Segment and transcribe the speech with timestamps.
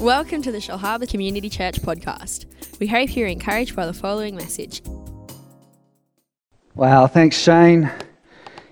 [0.00, 2.46] Welcome to the Shellharbour Community Church podcast.
[2.80, 4.80] We hope you're encouraged by the following message.
[6.74, 7.92] Wow, thanks, Shane.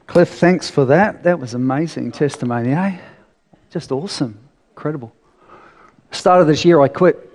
[0.06, 1.22] Cliff, thanks for that.
[1.24, 2.96] That was amazing testimony, eh?
[3.68, 4.38] Just awesome.
[4.70, 5.14] Incredible.
[6.12, 7.30] Start of this year, I quit.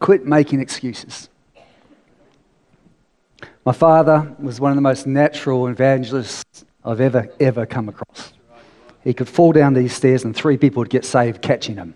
[0.00, 1.30] Quit making excuses.
[3.64, 8.34] My father was one of the most natural evangelists I've ever, ever come across.
[9.06, 11.94] He could fall down these stairs and three people would get saved catching him.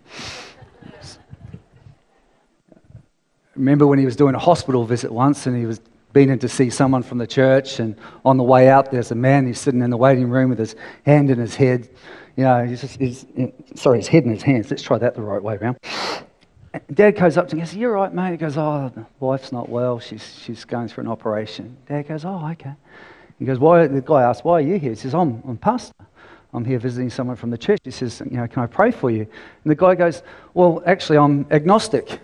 [3.57, 5.81] Remember when he was doing a hospital visit once and he was
[6.13, 9.15] been in to see someone from the church, and on the way out, there's a
[9.15, 10.75] man who's sitting in the waiting room with his
[11.07, 11.89] hand in his head.
[12.37, 13.27] You know, he's, just, he's
[13.77, 14.71] sorry, his head in his hands.
[14.71, 15.79] Let's try that the right way around.
[16.93, 18.33] Dad goes up to him and goes, You're right, mate.
[18.33, 20.01] He goes, Oh, the wife's not well.
[20.01, 21.77] She's, she's going through an operation.
[21.89, 22.75] Dad goes, Oh, okay.
[23.39, 23.87] He goes, Why?
[23.87, 24.91] The guy asks, Why are you here?
[24.91, 25.95] He says, I'm, I'm pastor.
[26.53, 27.81] I'm here visiting someone from the church.
[27.85, 29.21] He says, You know, can I pray for you?
[29.21, 30.23] And the guy goes,
[30.55, 32.21] Well, actually, I'm agnostic.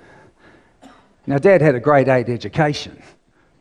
[1.27, 3.03] Now, Dad had a grade eight education.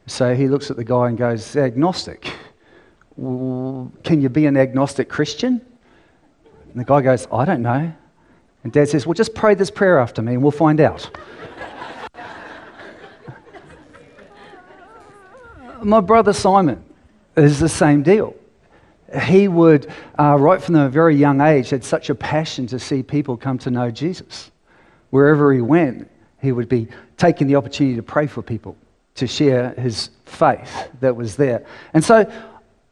[0.08, 2.32] So he looks at the guy and goes, Agnostic.
[3.16, 5.62] Can you be an agnostic Christian?
[6.72, 7.94] And the guy goes, I don't know.
[8.64, 11.10] And Dad says, Well, just pray this prayer after me and we'll find out.
[15.84, 16.84] My brother Simon
[17.38, 18.36] is the same deal.
[19.24, 23.04] He would, uh, right from a very young age, had such a passion to see
[23.04, 24.52] people come to know Jesus.
[25.12, 26.10] Wherever he went,
[26.42, 28.76] he would be taking the opportunity to pray for people,
[29.16, 31.66] to share his faith that was there.
[31.94, 32.32] And so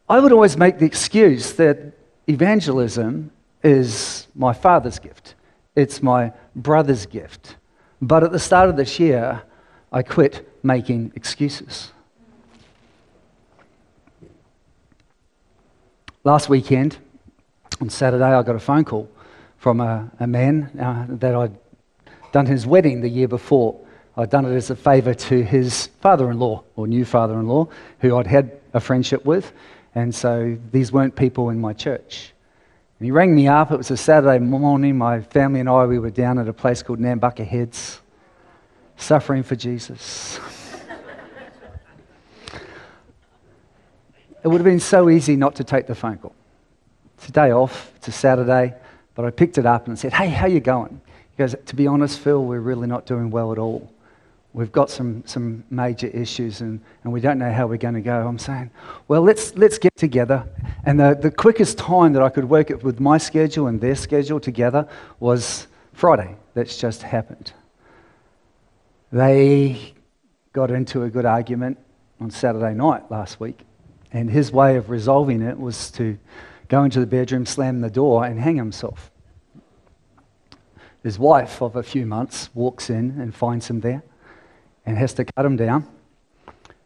[0.08, 1.94] I would always make the excuse that
[2.28, 3.32] evangelism
[3.64, 5.36] is my father's gift,
[5.76, 7.56] it's my brother's gift.
[8.02, 9.42] But at the start of this year,
[9.92, 11.92] I quit making excuses.
[16.26, 16.98] Last weekend,
[17.82, 19.10] on Saturday, I got a phone call
[19.58, 21.54] from a, a man uh, that I'd
[22.32, 23.78] done his wedding the year before.
[24.16, 27.50] I'd done it as a favour to his father in law, or new father in
[27.50, 27.68] law,
[28.00, 29.52] who I'd had a friendship with.
[29.96, 32.32] And so these weren't people in my church.
[33.00, 33.74] And he rang me up.
[33.74, 34.98] It was a Saturday morning.
[34.98, 38.00] My family and I, we were down at a place called Nambucca Heads,
[38.96, 40.40] suffering for Jesus.
[44.44, 46.36] It would have been so easy not to take the phone call.
[47.18, 48.74] It's a day off, it's a Saturday,
[49.16, 51.00] but I picked it up and said, Hey, how you going?
[51.32, 53.90] He goes, To be honest, Phil, we're really not doing well at all.
[54.52, 58.02] We've got some, some major issues and, and we don't know how we're going to
[58.02, 58.28] go.
[58.28, 58.70] I'm saying,
[59.08, 60.46] Well, let's, let's get together.
[60.86, 63.96] And the, the quickest time that I could work it with my schedule and their
[63.96, 64.88] schedule together
[65.20, 66.36] was Friday.
[66.54, 67.54] That's just happened.
[69.12, 69.94] They
[70.52, 71.78] got into a good argument
[72.20, 73.62] on Saturday night last week.
[74.14, 76.18] And his way of resolving it was to
[76.68, 79.12] go into the bedroom, slam the door, and hang himself.
[81.04, 84.04] His wife of a few months walks in and finds him there
[84.86, 85.88] and has to cut him down.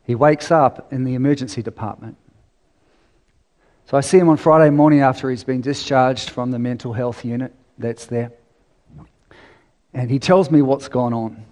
[0.04, 2.18] He wakes up in the emergency department.
[3.86, 7.24] So I see him on Friday morning after he's been discharged from the mental health
[7.24, 8.32] unit that's there.
[9.94, 11.46] And he tells me what's gone on.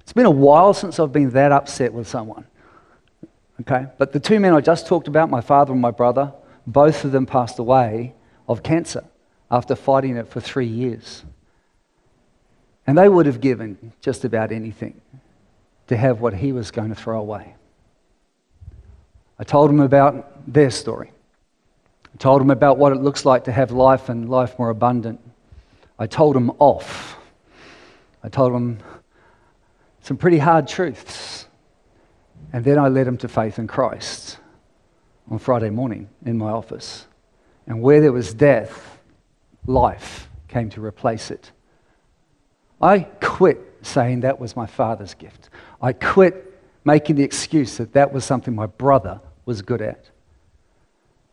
[0.00, 2.46] It's been a while since I've been that upset with someone.
[3.62, 3.86] Okay?
[3.96, 6.32] But the two men I just talked about, my father and my brother,
[6.66, 8.14] both of them passed away
[8.48, 9.04] of cancer
[9.50, 11.24] after fighting it for three years.
[12.86, 15.00] And they would have given just about anything
[15.86, 17.54] to have what he was going to throw away.
[19.38, 21.12] I told him about their story.
[22.12, 25.20] I told him about what it looks like to have life and life more abundant.
[25.98, 27.16] I told him off.
[28.24, 28.78] I told him
[30.02, 31.41] some pretty hard truths
[32.52, 34.38] and then I led him to faith in Christ
[35.30, 37.06] on Friday morning in my office.
[37.66, 38.98] And where there was death,
[39.66, 41.50] life came to replace it.
[42.80, 45.48] I quit saying that was my father's gift.
[45.80, 50.10] I quit making the excuse that that was something my brother was good at.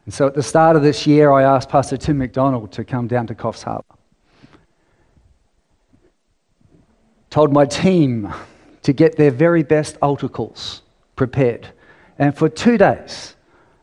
[0.06, 3.08] And so at the start of this year, I asked Pastor Tim McDonald to come
[3.08, 3.84] down to Coffs Harbour.
[7.30, 8.34] Told my team
[8.84, 10.82] to get their very best altar calls
[11.20, 11.68] prepared.
[12.18, 13.36] And for two days,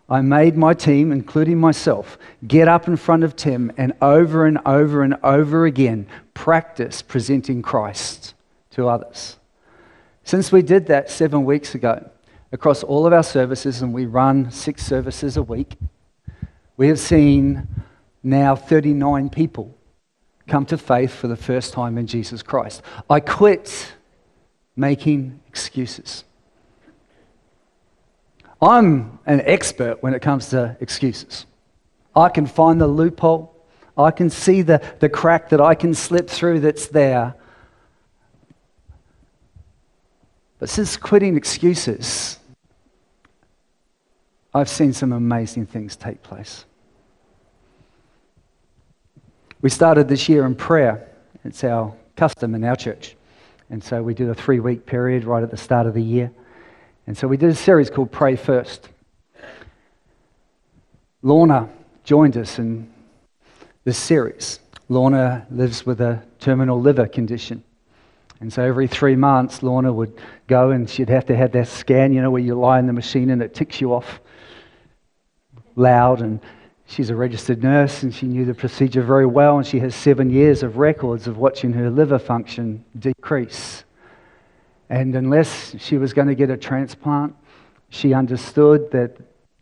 [0.08, 2.16] I made my team, including myself,
[2.46, 7.60] get up in front of Tim and over and over and over again practice presenting
[7.60, 8.32] Christ
[8.70, 9.36] to others.
[10.24, 12.08] Since we did that seven weeks ago,
[12.52, 15.76] across all of our services, and we run six services a week,
[16.78, 17.68] we have seen
[18.22, 19.76] now 39 people
[20.48, 22.80] come to faith for the first time in Jesus Christ.
[23.10, 23.92] I quit
[24.74, 26.24] making excuses.
[28.60, 31.46] I'm an expert when it comes to excuses.
[32.14, 33.54] I can find the loophole,
[33.98, 37.34] I can see the, the crack that I can slip through that's there.
[40.58, 42.38] But since quitting excuses,
[44.54, 46.64] I've seen some amazing things take place.
[49.60, 51.08] We started this year in prayer.
[51.44, 53.16] It's our custom in our church.
[53.68, 56.30] And so we do a three week period right at the start of the year.
[57.06, 58.88] And so we did a series called Pray First.
[61.22, 61.68] Lorna
[62.02, 62.92] joined us in
[63.84, 64.58] this series.
[64.88, 67.62] Lorna lives with a terminal liver condition.
[68.40, 72.12] And so every three months, Lorna would go and she'd have to have that scan,
[72.12, 74.20] you know, where you lie in the machine and it ticks you off
[75.76, 76.20] loud.
[76.20, 76.40] And
[76.86, 79.58] she's a registered nurse and she knew the procedure very well.
[79.58, 83.84] And she has seven years of records of watching her liver function decrease.
[84.88, 87.34] And unless she was going to get a transplant,
[87.88, 89.16] she understood that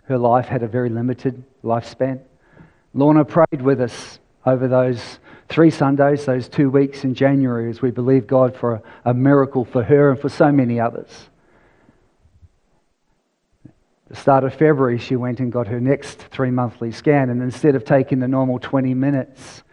[0.05, 2.21] her life had a very limited lifespan.
[2.93, 5.19] Lorna prayed with us over those
[5.49, 9.65] three Sundays, those two weeks in January, as we believed God for a, a miracle
[9.65, 11.31] for her and for so many others.
[14.15, 17.75] the start of February, she went and got her next three monthly scan, and instead
[17.75, 19.65] of taking the normal 20 minutes,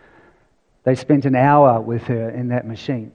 [0.84, 3.12] they spent an hour with her in that machine.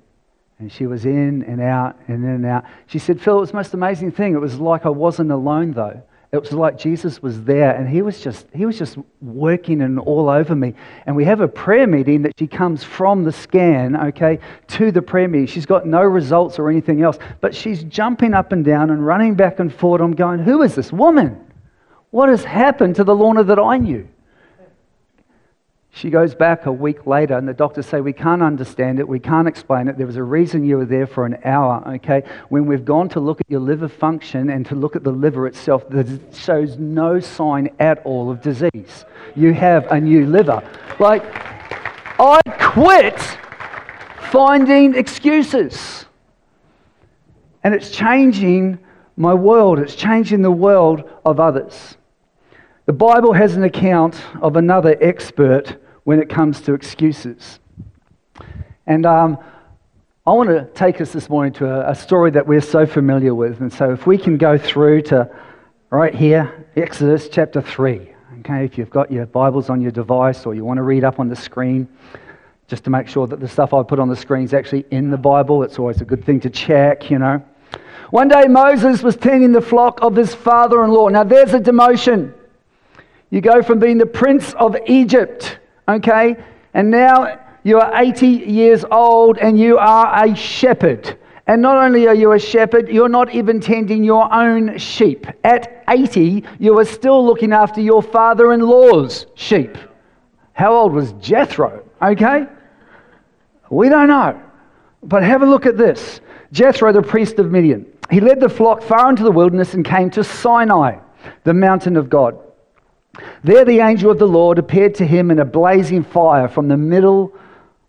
[0.59, 2.65] And she was in and out and in and out.
[2.87, 4.35] She said, Phil, it was the most amazing thing.
[4.35, 6.03] It was like I wasn't alone, though.
[6.33, 9.99] It was like Jesus was there and he was just he was just working and
[9.99, 10.75] all over me.
[11.07, 15.01] And we have a prayer meeting that she comes from the scan, okay, to the
[15.01, 15.47] prayer meeting.
[15.47, 19.35] She's got no results or anything else, but she's jumping up and down and running
[19.35, 20.01] back and forth.
[20.01, 21.41] I'm going, who is this woman?
[22.11, 24.09] What has happened to the Lorna that I knew?
[25.97, 29.09] She goes back a week later, and the doctors say, We can't understand it.
[29.09, 29.97] We can't explain it.
[29.97, 32.23] There was a reason you were there for an hour, okay?
[32.51, 35.47] When we've gone to look at your liver function and to look at the liver
[35.47, 39.07] itself, that shows no sign at all of disease.
[39.35, 40.63] You have a new liver.
[40.99, 41.23] Like,
[42.21, 43.19] I quit
[44.31, 46.05] finding excuses.
[47.65, 48.79] And it's changing
[49.17, 51.97] my world, it's changing the world of others.
[52.85, 57.59] The Bible has an account of another expert when it comes to excuses.
[58.87, 59.39] And um,
[60.25, 63.35] I want to take us this morning to a, a, story that we're so familiar
[63.35, 63.61] with.
[63.61, 65.29] And so if we can go through to
[65.91, 68.15] right here, Exodus chapter 3.
[68.39, 71.19] Okay, if you've got your Bibles on your device or you want to read up
[71.19, 71.89] on the screen,
[72.69, 75.11] just to make sure that the stuff I put on the screen is actually in
[75.11, 75.65] the Bible.
[75.65, 77.45] It's always a good thing to check, you know.
[78.11, 81.09] One day Moses was tending the flock of his father in law.
[81.09, 82.33] Now there's a demotion.
[83.31, 85.59] You go from being the prince of Egypt
[85.89, 86.37] okay?
[86.75, 91.19] And now you are 80 years old and you are a shepherd.
[91.49, 95.27] And not only are you a shepherd, you're not even tending your own sheep.
[95.45, 99.79] At 80, you are still looking after your father in law's sheep.
[100.53, 101.85] How old was Jethro?
[102.03, 102.47] Okay?
[103.71, 104.41] We don't know.
[105.03, 106.21] But have a look at this
[106.53, 107.87] Jethro, the priest of Midian.
[108.11, 110.99] He led the flock far into the wilderness and came to Sinai,
[111.45, 112.39] the mountain of God.
[113.45, 116.77] There, the angel of the Lord appeared to him in a blazing fire from the
[116.77, 117.33] middle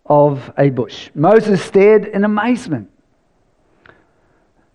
[0.06, 1.10] of a bush.
[1.14, 2.90] Moses stared in amazement.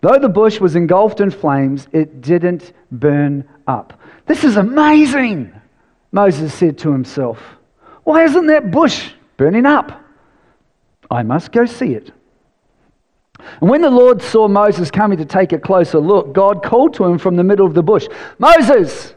[0.02, 4.00] Though the bush was engulfed in flames, it didn't burn up.
[4.26, 5.54] This is amazing,
[6.12, 7.40] Moses said to himself.
[8.04, 10.04] Why isn't that bush burning up?
[11.10, 12.12] I must go see it.
[13.62, 17.06] And when the Lord saw Moses coming to take a closer look, God called to
[17.06, 18.08] him from the middle of the bush
[18.40, 19.16] Moses!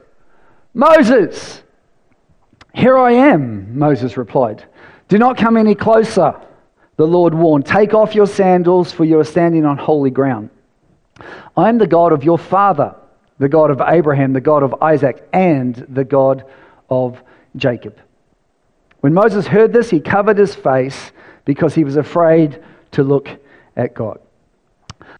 [0.77, 1.63] Moses!
[2.75, 4.63] Here I am, Moses replied.
[5.09, 6.39] Do not come any closer,
[6.97, 7.65] the Lord warned.
[7.65, 10.51] Take off your sandals, for you are standing on holy ground.
[11.57, 12.95] I am the God of your father,
[13.39, 16.45] the God of Abraham, the God of Isaac, and the God
[16.91, 17.23] of
[17.57, 17.99] Jacob.
[19.01, 21.11] When Moses heard this, he covered his face
[21.47, 23.31] because he was afraid to look
[23.77, 24.21] at God.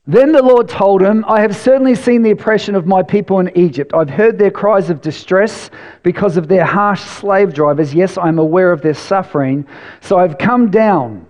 [0.07, 3.57] Then the Lord told him, I have certainly seen the oppression of my people in
[3.59, 3.93] Egypt.
[3.93, 5.71] I've heard their cries of distress
[6.05, 7.93] because of their harsh slave drivers.
[7.93, 9.67] Yes, I'm aware of their suffering.
[10.01, 11.27] So I've come down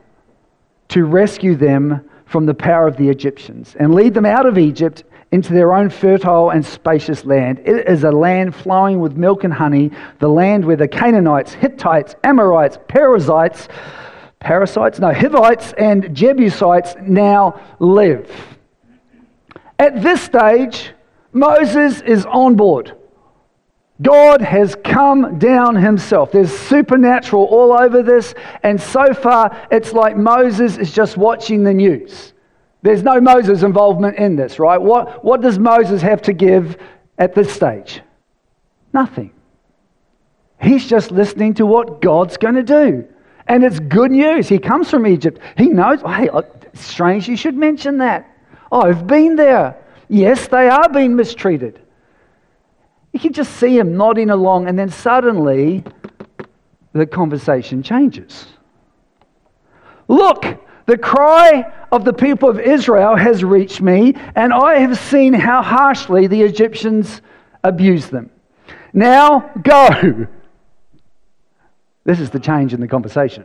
[0.88, 5.05] to rescue them from the power of the Egyptians and lead them out of Egypt
[5.33, 7.61] into their own fertile and spacious land.
[7.65, 12.15] It is a land flowing with milk and honey, the land where the Canaanites, Hittites,
[12.25, 13.69] Amorites, Perizzites,
[14.40, 18.31] parasites, no, Hivites, and Jebusites now live.
[19.78, 20.93] At this stage,
[21.33, 22.97] Moses is on board.
[24.02, 26.31] God has come down himself.
[26.33, 31.73] There's supernatural all over this, and so far it's like Moses is just watching the
[31.73, 32.35] news.
[32.83, 34.81] There's no Moses involvement in this, right?
[34.81, 36.76] What, what does Moses have to give
[37.19, 38.02] at this stage?
[38.93, 39.33] Nothing.
[40.61, 43.09] He's just listening to what God's going to do.
[43.49, 44.49] And it's good news.
[44.49, 45.41] He comes from Egypt.
[45.57, 48.29] He knows, oh, hey, oh, strange you should mention that.
[48.73, 49.76] Oh, I've been there.
[50.09, 51.81] Yes, they are being mistreated.
[53.12, 55.85] You can just see him nodding along, and then suddenly
[56.93, 58.47] the conversation changes.
[60.09, 60.45] Look,
[60.87, 65.62] the cry of the people of Israel has reached me, and I have seen how
[65.62, 67.23] harshly the Egyptians
[67.65, 68.31] abuse them.
[68.93, 70.26] Now go.
[72.06, 73.44] This is the change in the conversation.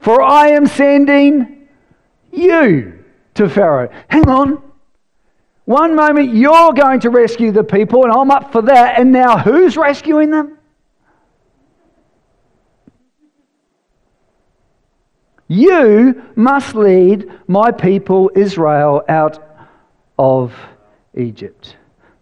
[0.00, 1.66] For I am sending
[2.30, 3.02] you
[3.34, 3.88] to Pharaoh.
[4.08, 4.62] Hang on.
[5.64, 9.00] One moment you're going to rescue the people, and I'm up for that.
[9.00, 10.58] And now who's rescuing them?
[15.48, 19.42] You must lead my people Israel out
[20.18, 20.54] of
[21.16, 21.76] Egypt.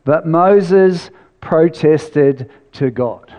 [0.05, 1.11] But Moses
[1.41, 3.35] protested to God.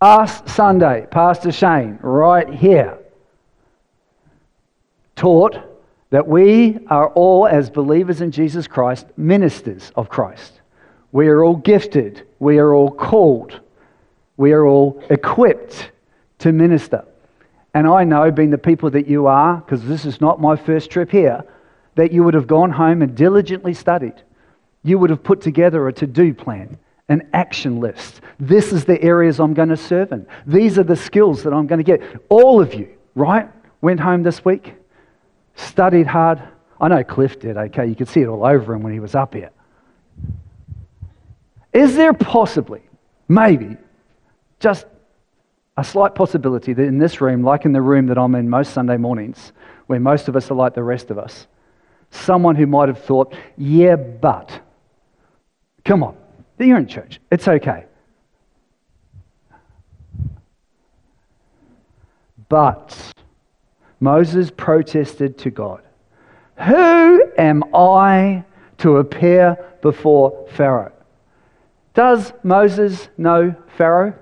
[0.00, 2.98] Last Sunday, Pastor Shane, right here,
[5.14, 5.58] taught
[6.10, 10.60] that we are all, as believers in Jesus Christ, ministers of Christ.
[11.12, 12.26] We are all gifted.
[12.38, 13.60] We are all called.
[14.36, 15.90] We are all equipped
[16.38, 17.04] to minister.
[17.74, 20.90] And I know, being the people that you are, because this is not my first
[20.90, 21.44] trip here,
[21.96, 24.22] that you would have gone home and diligently studied.
[24.82, 28.20] You would have put together a to do plan, an action list.
[28.40, 30.26] This is the areas I'm going to serve in.
[30.46, 32.02] These are the skills that I'm going to get.
[32.28, 33.48] All of you, right,
[33.80, 34.74] went home this week
[35.54, 36.42] studied hard.
[36.80, 37.86] I know Cliff did, okay?
[37.86, 39.50] You could see it all over him when he was up here.
[41.72, 42.82] Is there possibly,
[43.28, 43.76] maybe,
[44.60, 44.86] just
[45.76, 48.72] a slight possibility that in this room, like in the room that I'm in most
[48.72, 49.52] Sunday mornings,
[49.86, 51.46] where most of us are like the rest of us,
[52.10, 54.60] someone who might have thought, yeah, but,
[55.84, 56.16] come on,
[56.58, 57.84] you're in church, it's okay.
[62.48, 63.12] But,
[64.00, 65.82] Moses protested to God,
[66.58, 68.44] Who am I
[68.78, 70.92] to appear before Pharaoh?
[71.94, 74.14] Does Moses know Pharaoh?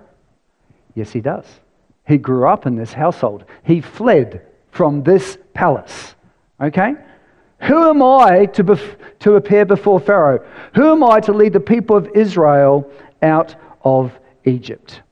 [0.94, 1.46] Yes, he does.
[2.06, 3.44] He grew up in this household.
[3.64, 6.14] He fled from this palace.
[6.60, 6.94] Okay?
[7.62, 10.44] Who am I to, bef- to appear before Pharaoh?
[10.74, 12.90] Who am I to lead the people of Israel
[13.22, 13.54] out
[13.84, 15.02] of Egypt?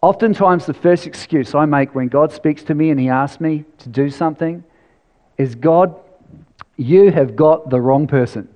[0.00, 3.64] Oftentimes, the first excuse I make when God speaks to me and He asks me
[3.78, 4.64] to do something
[5.38, 5.94] is God,
[6.76, 8.48] you have got the wrong person.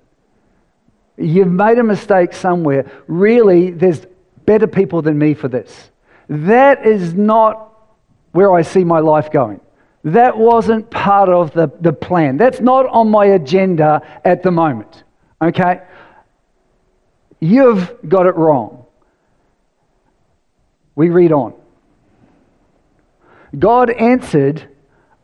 [1.17, 2.91] You've made a mistake somewhere.
[3.07, 4.07] Really, there's
[4.47, 5.91] better people than me for this.
[6.29, 7.73] That is not
[8.33, 9.61] where I see my life going.
[10.05, 12.37] That wasn't part of the, the plan.
[12.37, 15.05] That's not on my agenda at the moment.
[15.43, 15.83] Okay?
[17.39, 18.87] You've got it wrong.
[20.95, 21.55] We read on.
[23.59, 24.69] God answered,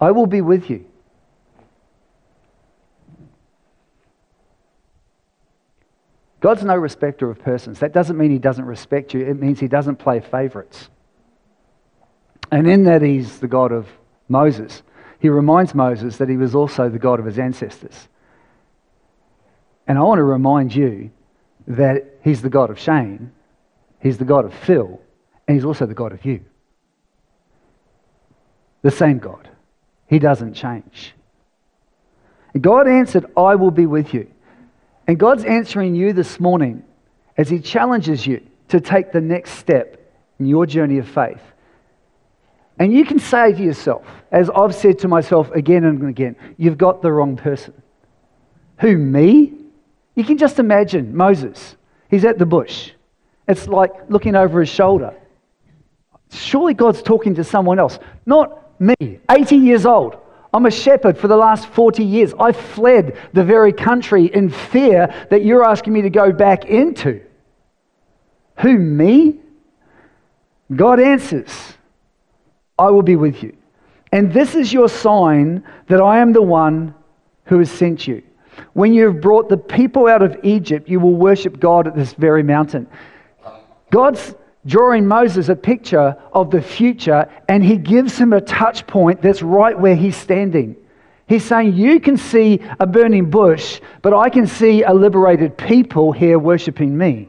[0.00, 0.85] I will be with you.
[6.40, 7.80] God's no respecter of persons.
[7.80, 10.90] That doesn't mean he doesn't respect you, it means he doesn't play favorites.
[12.52, 13.88] And in that, he's the God of
[14.28, 14.83] Moses.
[15.18, 18.09] He reminds Moses that he was also the God of his ancestors.
[19.87, 21.11] And I want to remind you
[21.66, 23.33] that he's the God of Shane,
[24.00, 25.00] he's the God of Phil,
[25.47, 26.45] and He's also the God of you.
[28.83, 29.49] The same God.
[30.09, 31.14] He doesn't change.
[32.61, 34.30] God answered, I will be with you.
[35.06, 36.85] And God's answering you this morning
[37.37, 41.40] as He challenges you to take the next step in your journey of faith.
[42.78, 46.78] And you can say to yourself, as I've said to myself again and again, you've
[46.78, 47.75] got the wrong person.
[48.78, 49.54] Who, me?
[50.14, 51.76] You can just imagine Moses.
[52.11, 52.92] He's at the bush.
[53.49, 55.14] It's like looking over his shoulder.
[56.30, 60.16] Surely God's talking to someone else, not me, 80 years old.
[60.52, 62.35] I'm a shepherd for the last 40 years.
[62.38, 67.23] I fled the very country in fear that you're asking me to go back into.
[68.61, 69.38] Who, me?
[70.75, 71.75] God answers,
[72.78, 73.56] I will be with you.
[74.12, 76.95] And this is your sign that I am the one
[77.45, 78.23] who has sent you.
[78.73, 82.14] When you have brought the people out of Egypt, you will worship God at this
[82.14, 82.87] very mountain.
[83.90, 84.35] God's
[84.66, 89.42] drawing Moses a picture of the future, and he gives him a touch point that's
[89.42, 90.76] right where he's standing.
[91.28, 96.12] He's saying, You can see a burning bush, but I can see a liberated people
[96.12, 97.28] here worshiping me.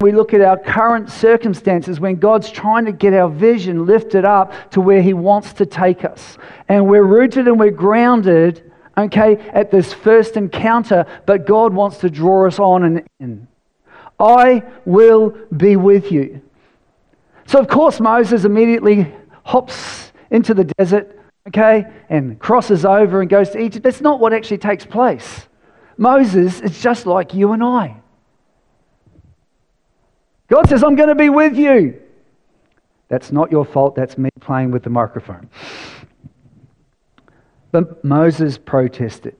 [0.00, 4.70] We look at our current circumstances when God's trying to get our vision lifted up
[4.70, 6.38] to where He wants to take us.
[6.68, 12.10] And we're rooted and we're grounded, okay, at this first encounter, but God wants to
[12.10, 13.48] draw us on and in.
[14.20, 16.42] I will be with you.
[17.46, 19.12] So, of course, Moses immediately
[19.42, 23.82] hops into the desert, okay, and crosses over and goes to Egypt.
[23.82, 25.48] That's not what actually takes place.
[25.96, 27.97] Moses is just like you and I.
[30.48, 32.00] God says, I'm going to be with you.
[33.08, 33.94] That's not your fault.
[33.94, 35.48] That's me playing with the microphone.
[37.70, 39.36] But Moses protested.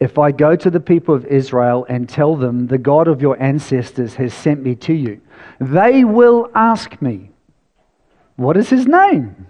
[0.00, 3.40] If I go to the people of Israel and tell them, the God of your
[3.42, 5.20] ancestors has sent me to you,
[5.60, 7.30] they will ask me,
[8.36, 9.46] What is his name?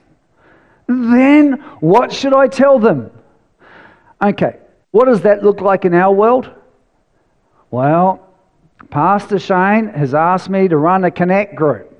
[0.87, 3.11] Then what should I tell them?
[4.23, 4.59] Okay,
[4.91, 6.51] what does that look like in our world?
[7.71, 8.25] Well,
[8.95, 11.91] Pastor Shane has asked me to run a connect group.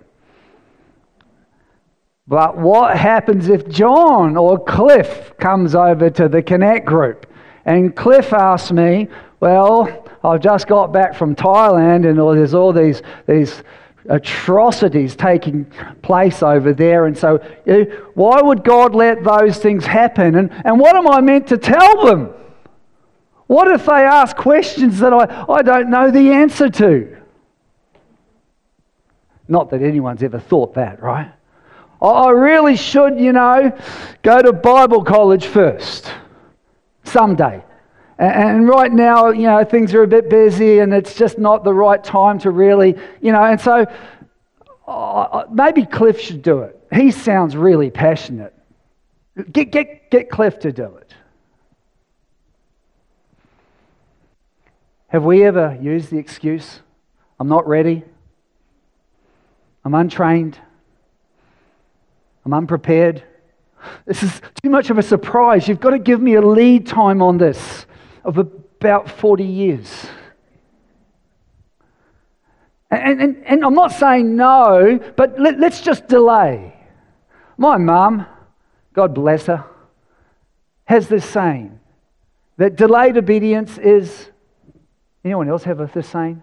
[2.29, 7.27] But what happens if John or Cliff comes over to the Connect group?
[7.65, 9.09] And Cliff asks me,
[9.41, 13.65] Well, I've just got back from Thailand and there's all these, these
[14.09, 15.65] atrocities taking
[16.01, 17.07] place over there.
[17.07, 20.37] And so, eh, why would God let those things happen?
[20.37, 22.33] And, and what am I meant to tell them?
[23.47, 27.17] What if they ask questions that I, I don't know the answer to?
[29.49, 31.31] Not that anyone's ever thought that, right?
[32.01, 33.77] I really should, you know,
[34.23, 36.11] go to Bible college first
[37.05, 37.63] someday.
[38.19, 41.75] And right now, you know, things are a bit busy and it's just not the
[41.75, 43.87] right time to really, you know, and so
[44.87, 46.79] uh, maybe Cliff should do it.
[46.93, 48.55] He sounds really passionate.
[49.51, 51.04] Get, get, get Cliff to do it.
[55.15, 56.81] Have we ever used the excuse,
[57.39, 58.03] I'm not ready,
[59.85, 60.59] I'm untrained,
[62.45, 63.23] I'm unprepared.
[64.07, 65.69] This is too much of a surprise.
[65.69, 67.87] You've got to give me a lead time on this
[68.25, 70.07] of about 40 years.
[72.91, 76.75] And, and, and I'm not saying no, but let, let's just delay.
[77.57, 78.27] My mum,
[78.93, 79.65] God bless her,
[80.87, 81.79] has this saying
[82.57, 84.31] that delayed obedience is.
[85.25, 86.43] Anyone else have this saying?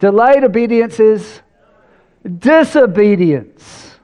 [0.00, 1.40] Delayed obedience is
[2.38, 3.96] disobedience.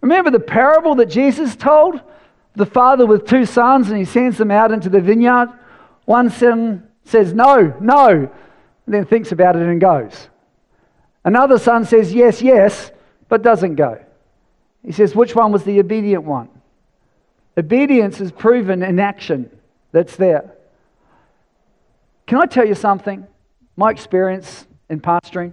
[0.00, 2.00] Remember the parable that Jesus told?
[2.54, 5.48] The father with two sons, and he sends them out into the vineyard.
[6.06, 10.28] One son says, No, no, and then thinks about it and goes.
[11.24, 12.90] Another son says, Yes, yes,
[13.28, 14.02] but doesn't go.
[14.82, 16.48] He says, Which one was the obedient one?
[17.58, 19.50] Obedience is proven in action
[19.92, 20.55] that's there.
[22.26, 23.26] Can I tell you something?
[23.76, 25.52] My experience in pastoring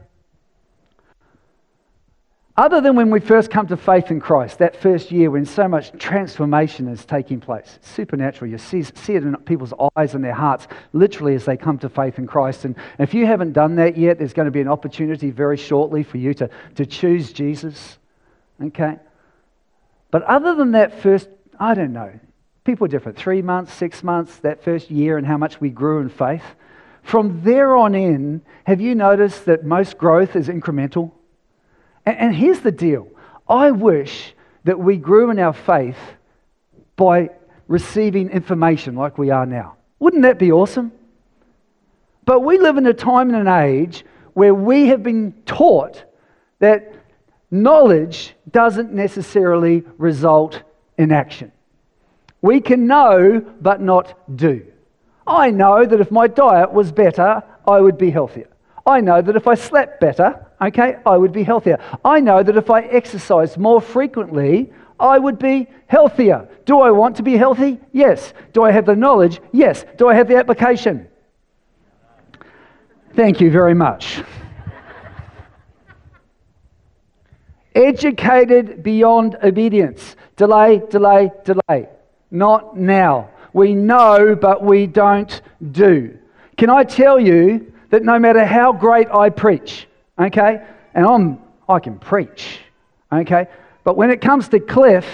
[2.56, 5.68] other than when we first come to faith in Christ, that first year when so
[5.68, 8.52] much transformation is taking place, it's supernatural.
[8.52, 11.90] You see, see it in people's eyes and their hearts, literally, as they come to
[11.90, 12.66] faith in Christ.
[12.66, 16.04] And if you haven't done that yet, there's going to be an opportunity very shortly
[16.04, 17.98] for you to, to choose Jesus.
[18.62, 19.00] Okay?
[20.12, 22.20] But other than that first, I don't know,
[22.66, 23.18] people are different.
[23.18, 26.44] Three months, six months, that first year, and how much we grew in faith.
[27.04, 31.12] From there on in, have you noticed that most growth is incremental?
[32.06, 33.08] And, and here's the deal
[33.48, 35.98] I wish that we grew in our faith
[36.96, 37.30] by
[37.68, 39.76] receiving information like we are now.
[40.00, 40.92] Wouldn't that be awesome?
[42.26, 46.04] But we live in a time and an age where we have been taught
[46.60, 46.94] that
[47.52, 50.64] knowledge doesn't necessarily result
[50.98, 51.52] in action.
[52.42, 54.66] We can know but not do.
[55.26, 58.48] I know that if my diet was better, I would be healthier.
[58.86, 61.80] I know that if I slept better, okay, I would be healthier.
[62.04, 66.48] I know that if I exercised more frequently, I would be healthier.
[66.66, 67.80] Do I want to be healthy?
[67.92, 68.34] Yes.
[68.52, 69.42] Do I have the knowledge?
[69.52, 69.86] Yes.
[69.98, 71.08] Do I have the application?
[73.16, 74.22] Thank you very much.
[77.76, 80.16] Educated beyond obedience.
[80.36, 81.90] Delay, delay, delay.
[82.32, 83.30] Not now.
[83.54, 86.18] We know, but we don't do.
[86.58, 89.88] Can I tell you that no matter how great I preach,
[90.20, 91.40] okay, and I'm,
[91.70, 92.60] I can preach,
[93.12, 93.48] okay,
[93.84, 95.06] but when it comes to Cliff,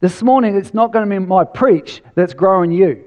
[0.00, 3.04] this morning it's not going to be my preach that's growing you.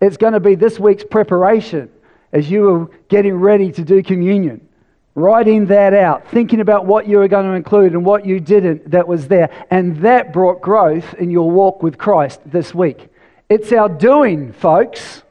[0.00, 1.88] It's going to be this week's preparation
[2.32, 4.66] as you were getting ready to do communion.
[5.14, 8.90] Writing that out, thinking about what you were going to include and what you didn't
[8.90, 9.50] that was there.
[9.70, 13.08] And that brought growth in your walk with Christ this week.
[13.52, 15.22] It's our doing, folks.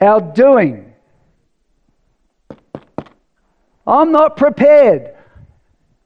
[0.00, 0.94] Our doing.
[3.84, 5.16] I'm not prepared.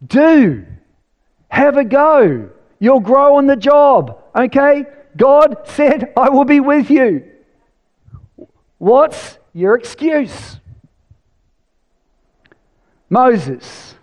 [0.02, 0.64] Do.
[1.48, 2.48] Have a go.
[2.78, 4.18] You'll grow on the job.
[4.34, 4.86] Okay?
[5.14, 7.30] God said, I will be with you.
[8.78, 10.58] What's your excuse?
[13.10, 13.94] Moses.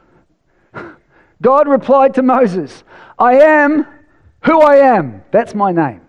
[1.41, 2.83] God replied to Moses,
[3.17, 3.87] I am
[4.45, 5.23] who I am.
[5.31, 6.02] That's my name.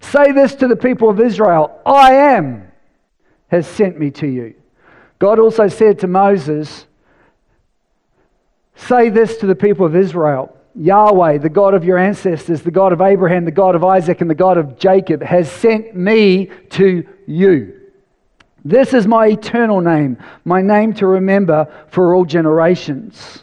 [0.00, 2.70] Say this to the people of Israel I am
[3.48, 4.54] has sent me to you.
[5.18, 6.86] God also said to Moses,
[8.74, 12.92] Say this to the people of Israel Yahweh, the God of your ancestors, the God
[12.92, 17.06] of Abraham, the God of Isaac, and the God of Jacob, has sent me to
[17.26, 17.80] you.
[18.64, 23.42] This is my eternal name, my name to remember for all generations.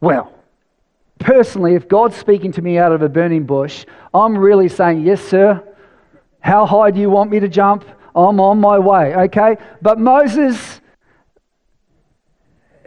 [0.00, 0.32] Well,
[1.22, 5.22] personally, if God's speaking to me out of a burning bush, I'm really saying, Yes,
[5.22, 5.62] sir.
[6.40, 7.84] How high do you want me to jump?
[8.14, 9.56] I'm on my way, okay?
[9.80, 10.80] But Moses,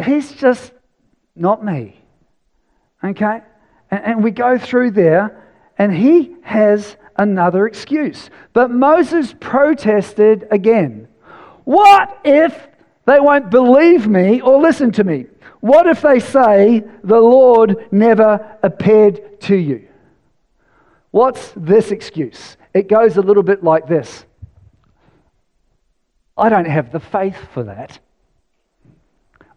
[0.03, 0.73] he's just
[1.35, 1.99] not me,
[3.03, 3.41] okay?
[3.89, 5.41] And, and we go through there,
[5.77, 8.29] and he has another excuse.
[8.53, 11.07] But Moses protested again.
[11.63, 12.67] What if
[13.05, 15.25] they won't believe me or listen to me?
[15.65, 19.87] What if they say, The Lord never appeared to you?
[21.09, 22.55] What's this excuse?
[22.75, 24.25] It goes a little bit like this
[26.37, 27.97] I don't have the faith for that.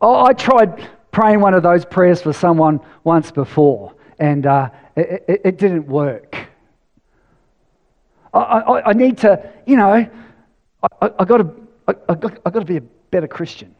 [0.01, 5.25] Oh, I tried praying one of those prayers for someone once before, and uh, it,
[5.29, 6.37] it, it, didn't work.
[8.33, 10.11] I, I, I, need to, you know, I,
[11.03, 11.51] I, I got to,
[11.87, 12.13] I, I
[12.47, 13.75] I got to be a better Christian.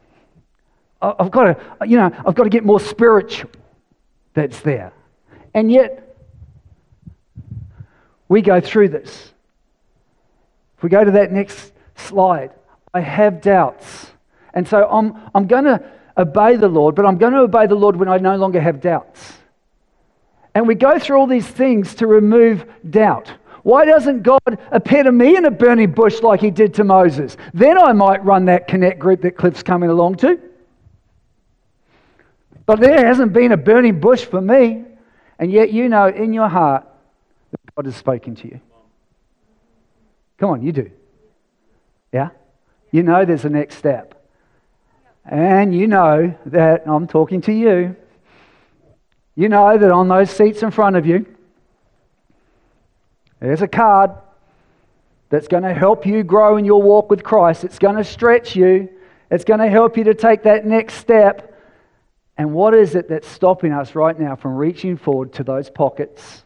[1.01, 3.49] I've got to, you know, I've got to get more spiritual.
[4.33, 4.93] That's there,
[5.53, 6.15] and yet
[8.27, 9.33] we go through this.
[10.77, 12.51] If we go to that next slide,
[12.93, 14.11] I have doubts.
[14.53, 15.83] And so I'm, I'm going to
[16.17, 18.79] obey the Lord, but I'm going to obey the Lord when I no longer have
[18.79, 19.33] doubts.
[20.55, 23.31] And we go through all these things to remove doubt.
[23.63, 27.35] Why doesn't God appear to me in a burning bush like he did to Moses?
[27.53, 30.39] Then I might run that connect group that Cliff's coming along to.
[32.69, 34.83] But there hasn't been a burning bush for me.
[35.39, 36.85] And yet you know in your heart
[37.49, 38.61] that God has spoken to you.
[40.37, 40.91] Come on, you do.
[42.13, 42.29] Yeah?
[42.91, 44.23] You know there's a next step.
[45.25, 47.95] And you know that I'm talking to you.
[49.35, 51.25] You know that on those seats in front of you,
[53.39, 54.11] there's a card
[55.29, 57.63] that's going to help you grow in your walk with Christ.
[57.63, 58.89] It's going to stretch you,
[59.31, 61.48] it's going to help you to take that next step.
[62.39, 66.45] And what is it that's stopping us right now from reaching forward to those pockets,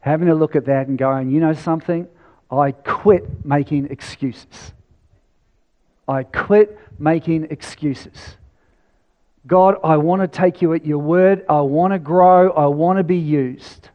[0.00, 2.08] having a look at that and going, you know something?
[2.50, 4.72] I quit making excuses.
[6.08, 8.38] I quit making excuses.
[9.46, 11.44] God, I want to take you at your word.
[11.50, 12.50] I want to grow.
[12.52, 13.90] I want to be used.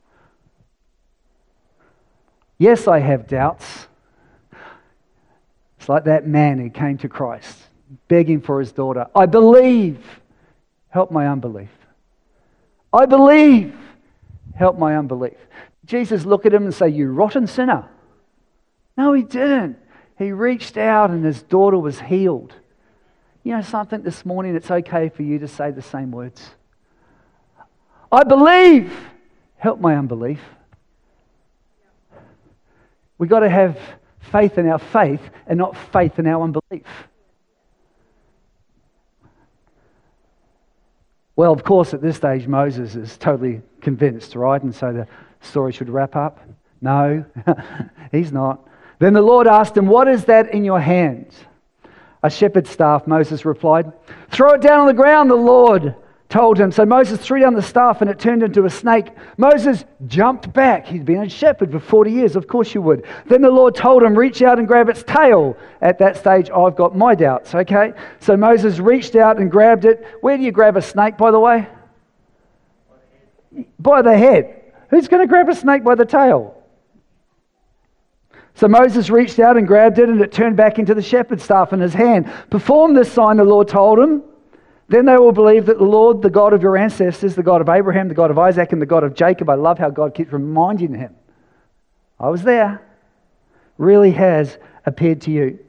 [2.60, 3.88] Yes, I have doubts.
[5.79, 7.58] It's like that man who came to Christ,
[8.08, 9.08] begging for his daughter.
[9.15, 10.06] I believe.
[10.93, 11.71] Help my unbelief.
[12.93, 13.75] I believe.
[14.53, 15.38] Help my unbelief.
[15.86, 17.89] Jesus look at him and say, You rotten sinner.
[18.95, 19.79] No, he didn't.
[20.19, 22.53] He reached out and his daughter was healed.
[23.43, 26.51] You know something this morning, it's okay for you to say the same words.
[28.12, 28.95] I believe.
[29.58, 30.41] Help my unbelief.
[33.17, 33.79] We've got to have
[34.32, 36.86] faith in our faith and not faith in our unbelief.
[41.35, 44.61] Well, of course, at this stage, Moses is totally convinced, right?
[44.61, 45.07] And so the
[45.41, 46.39] story should wrap up.
[46.81, 47.25] No,
[48.11, 48.67] he's not.
[48.99, 51.33] Then the Lord asked him, What is that in your hand?
[52.21, 53.91] A shepherd's staff, Moses replied.
[54.29, 55.95] Throw it down on the ground, the Lord
[56.33, 56.71] told him.
[56.71, 59.09] So Moses threw down the staff and it turned into a snake.
[59.37, 60.87] Moses jumped back.
[60.87, 62.35] He'd been a shepherd for 40 years.
[62.35, 63.05] Of course you would.
[63.27, 65.55] Then the Lord told him, Reach out and grab its tail.
[65.79, 67.93] At that stage, I've got my doubts, okay?
[68.19, 70.03] So Moses reached out and grabbed it.
[70.21, 71.67] Where do you grab a snake, by the way?
[73.77, 74.71] By the head.
[74.89, 76.59] Who's going to grab a snake by the tail?
[78.55, 81.73] So Moses reached out and grabbed it, and it turned back into the shepherd's staff
[81.73, 82.31] in his hand.
[82.49, 84.23] Perform this sign, the Lord told him.
[84.89, 87.69] Then they will believe that the Lord, the God of your ancestors, the God of
[87.69, 89.49] Abraham, the God of Isaac, and the God of Jacob.
[89.49, 91.15] I love how God keeps reminding him.
[92.19, 92.81] I was there.
[93.77, 95.59] Really has appeared to you.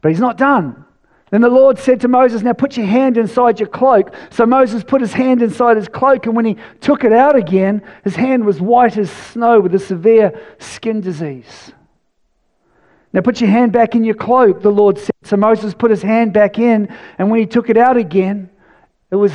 [0.00, 0.84] But he's not done.
[1.30, 4.12] Then the Lord said to Moses, Now put your hand inside your cloak.
[4.30, 7.82] So Moses put his hand inside his cloak, and when he took it out again,
[8.02, 11.72] his hand was white as snow with a severe skin disease.
[13.12, 15.10] Now put your hand back in your cloak, the Lord said.
[15.24, 18.50] So Moses put his hand back in, and when he took it out again,
[19.10, 19.32] it was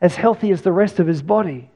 [0.00, 1.70] as healthy as the rest of his body.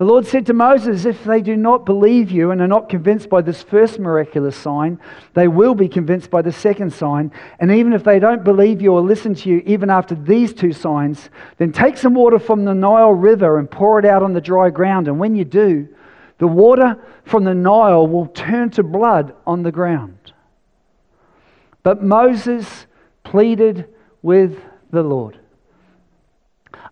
[0.00, 3.28] The Lord said to Moses, If they do not believe you and are not convinced
[3.28, 4.98] by this first miraculous sign,
[5.34, 7.30] they will be convinced by the second sign.
[7.58, 10.72] And even if they don't believe you or listen to you, even after these two
[10.72, 14.40] signs, then take some water from the Nile River and pour it out on the
[14.40, 15.06] dry ground.
[15.06, 15.86] And when you do,
[16.38, 20.16] the water from the Nile will turn to blood on the ground.
[21.82, 22.86] But Moses
[23.24, 23.86] pleaded
[24.22, 25.38] with the Lord.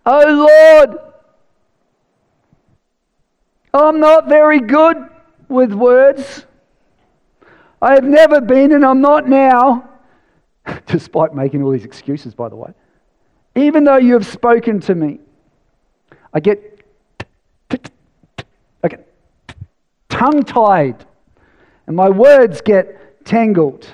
[0.06, 0.48] Oh
[0.86, 0.98] Lord,
[3.74, 4.96] I'm not very good
[5.48, 6.46] with words.
[7.80, 9.88] I have never been, and I'm not now,
[10.86, 12.72] despite making all these excuses, by the way.
[13.54, 15.20] Even though you have spoken to me,
[16.32, 16.82] I get,
[18.82, 19.06] I get
[20.08, 21.04] tongue tied,
[21.86, 23.86] and my words get tangled.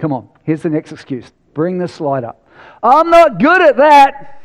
[0.00, 1.30] Come on, here's the next excuse.
[1.54, 2.44] Bring the slide up.
[2.82, 4.42] I'm not good at that.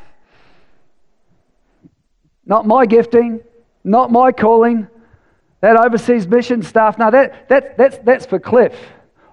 [2.46, 3.42] Not my gifting
[3.86, 4.88] not my calling.
[5.62, 8.76] That overseas mission staff, now that, that, that's, that's for Cliff.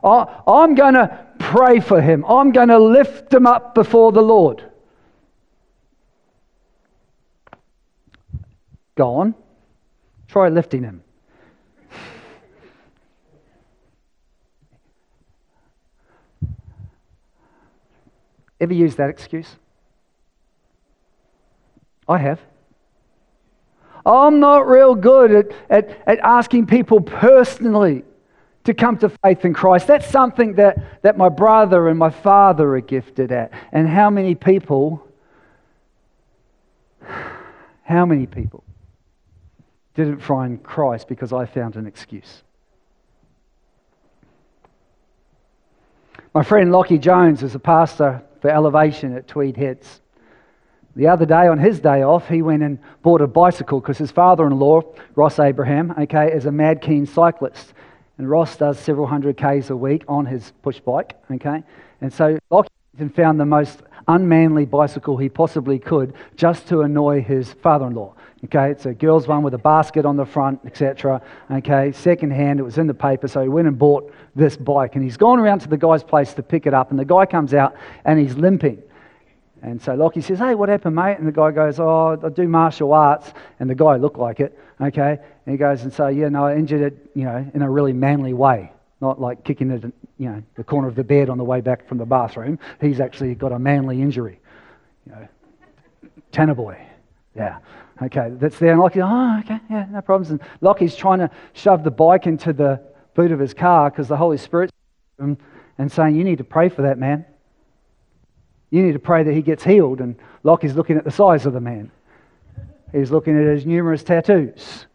[0.05, 2.25] I, I'm going to pray for him.
[2.27, 4.65] I'm going to lift him up before the Lord.
[8.95, 9.35] Go on.
[10.29, 11.03] Try lifting him.
[18.63, 19.57] Ever use that excuse?
[22.09, 22.41] I have.
[24.07, 28.05] I'm not real good at, at, at asking people personally
[28.63, 29.89] to come to faith in Christ.
[29.89, 33.53] That's something that, that my brother and my father are gifted at.
[33.73, 35.09] And how many people,
[37.83, 38.63] how many people
[39.95, 42.45] didn't find Christ because I found an excuse?
[46.33, 50.01] My friend Lockie Jones is a pastor for Elevation at Tweed Heads.
[50.97, 54.11] The other day, on his day off, he went and bought a bicycle because his
[54.11, 54.83] father in law,
[55.15, 57.73] Ross Abraham, okay, is a mad keen cyclist.
[58.19, 61.63] And Ross does several hundred Ks a week on his push bike, okay?
[62.03, 67.53] And so Lockington found the most unmanly bicycle he possibly could just to annoy his
[67.55, 68.13] father in law.
[68.45, 71.23] Okay, it's a girl's one with a basket on the front, etc.
[71.49, 74.97] Okay, second hand, it was in the paper, so he went and bought this bike.
[74.97, 77.25] And he's gone around to the guy's place to pick it up, and the guy
[77.25, 78.83] comes out and he's limping.
[79.63, 81.19] And so Lockie says, Hey, what happened, mate?
[81.19, 83.33] And the guy goes, Oh, I do martial arts.
[83.61, 85.19] And the guy looked like it, okay?
[85.47, 87.93] And he goes and so, Yeah, no, I injured it, you know, in a really
[87.93, 89.85] manly way, not like kicking it,
[90.19, 92.59] you know, the corner of the bed on the way back from the bathroom.
[92.81, 94.41] He's actually got a manly injury,
[95.07, 95.29] you know,
[96.33, 96.85] Tanner boy.
[97.37, 97.59] Yeah.
[98.03, 98.73] Okay, that's there.
[98.73, 100.31] And Lockie, oh, okay, yeah, no problems.
[100.31, 102.81] And Lockie's trying to shove the bike into the
[103.15, 104.73] boot of his car because the Holy Spirit's
[105.19, 107.25] and saying, You need to pray for that man.
[108.71, 110.01] You need to pray that he gets healed.
[110.01, 111.91] And Lockie's looking at the size of the man.
[112.93, 114.87] He's looking at his numerous tattoos.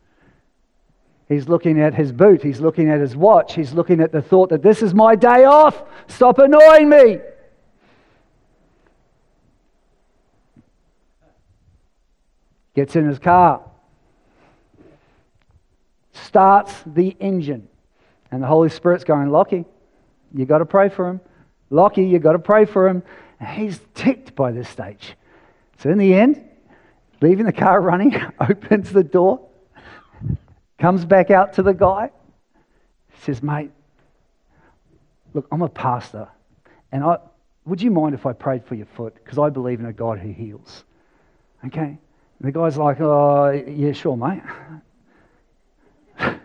[1.29, 2.41] He's looking at his boot.
[2.41, 3.53] He's looking at his watch.
[3.53, 5.83] He's looking at the thought that this is my day off.
[6.07, 7.19] Stop annoying me.
[12.77, 13.63] Gets in his car.
[16.13, 17.67] Starts the engine.
[18.29, 19.65] And the Holy Spirit's going, Lockie,
[20.31, 21.19] you got to pray for him.
[21.71, 23.01] Lockie, you got to pray for him.
[23.39, 25.15] And he's ticked by this stage.
[25.79, 26.47] So in the end,
[27.19, 29.47] leaving the car running, opens the door,
[30.77, 32.11] comes back out to the guy,
[33.23, 33.71] says, Mate,
[35.33, 36.27] look, I'm a pastor,
[36.91, 37.17] and I,
[37.65, 39.15] would you mind if I prayed for your foot?
[39.15, 40.83] Because I believe in a God who heals.
[41.65, 41.97] Okay?
[42.39, 44.41] And the guy's like, Oh, yeah, sure, mate.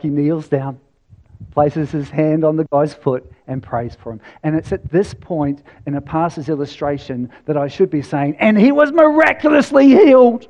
[0.00, 0.80] he kneels down,
[1.52, 4.20] places his hand on the guy's foot, and prays for him.
[4.42, 8.58] And it's at this point in a pastor's illustration that I should be saying, and
[8.58, 10.48] he was miraculously healed.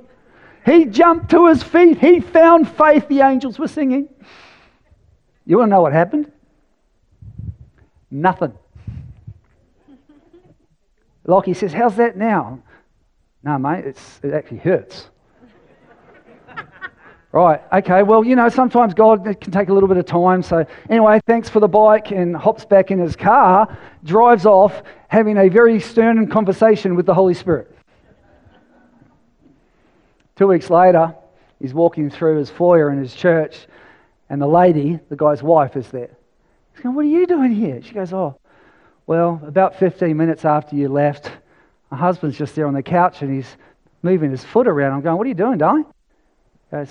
[0.64, 1.98] He jumped to his feet.
[1.98, 3.06] He found faith.
[3.08, 4.08] The angels were singing.
[5.44, 6.32] You want to know what happened?
[8.10, 8.54] Nothing.
[11.26, 12.60] Lockie says, How's that now?
[13.44, 15.08] No, mate, it's, it actually hurts.
[17.32, 20.40] Right, okay, well, you know, sometimes God can take a little bit of time.
[20.40, 25.36] So, anyway, thanks for the bike and hops back in his car, drives off, having
[25.36, 27.76] a very stern conversation with the Holy Spirit.
[30.36, 31.12] Two weeks later,
[31.60, 33.66] he's walking through his foyer in his church,
[34.30, 36.16] and the lady, the guy's wife, is there.
[36.72, 37.82] He's going, What are you doing here?
[37.82, 38.38] She goes, Oh,
[39.08, 41.32] well, about 15 minutes after you left,
[41.94, 43.56] my husband's just there on the couch and he's
[44.02, 44.94] moving his foot around.
[44.94, 45.86] I'm going, What are you doing, darling?
[46.68, 46.90] He goes,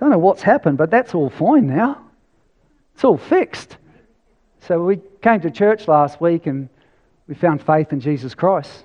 [0.00, 2.00] Don't know what's happened, but that's all fine now.
[2.94, 3.76] It's all fixed.
[4.60, 6.70] So we came to church last week and
[7.28, 8.84] we found faith in Jesus Christ.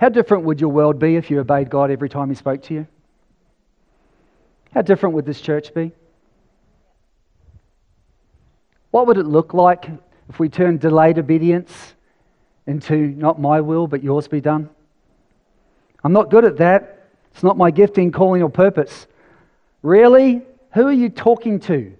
[0.00, 2.72] How different would your world be if you obeyed God every time He spoke to
[2.72, 2.86] you?
[4.72, 5.92] How different would this church be?
[8.90, 9.88] What would it look like
[10.28, 11.94] if we turned delayed obedience
[12.66, 14.68] into not my will, but yours be done?
[16.02, 17.08] I'm not good at that.
[17.32, 19.06] It's not my gifting, calling, or purpose.
[19.82, 20.42] Really?
[20.74, 21.92] Who are you talking to?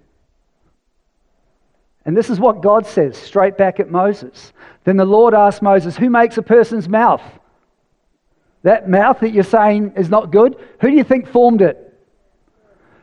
[2.05, 4.53] And this is what God says straight back at Moses.
[4.85, 7.23] Then the Lord asked Moses, Who makes a person's mouth?
[8.63, 10.57] That mouth that you're saying is not good?
[10.81, 11.83] Who do you think formed it?